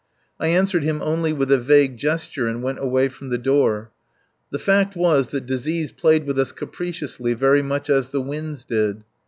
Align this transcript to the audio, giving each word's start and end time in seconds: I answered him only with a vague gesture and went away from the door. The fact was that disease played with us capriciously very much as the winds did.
I 0.39 0.47
answered 0.47 0.81
him 0.83 0.99
only 1.03 1.31
with 1.31 1.51
a 1.51 1.59
vague 1.59 1.95
gesture 1.95 2.47
and 2.47 2.63
went 2.63 2.79
away 2.79 3.07
from 3.07 3.29
the 3.29 3.37
door. 3.37 3.91
The 4.51 4.57
fact 4.57 4.95
was 4.95 5.29
that 5.29 5.45
disease 5.45 5.91
played 5.91 6.25
with 6.25 6.39
us 6.39 6.51
capriciously 6.51 7.35
very 7.35 7.61
much 7.61 7.87
as 7.87 8.09
the 8.09 8.21
winds 8.21 8.65
did. 8.65 9.03